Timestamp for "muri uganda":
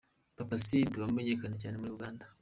1.77-2.25